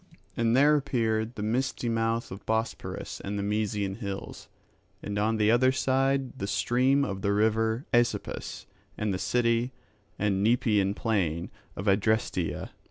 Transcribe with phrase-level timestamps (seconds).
[0.35, 4.47] And there appeared the misty mouth of Bosporus and the Mysian hills;
[5.03, 8.65] and on the other side the stream of the river Aesepus
[8.97, 9.73] and the city
[10.17, 12.71] and Nepeian plain of Adrasteia.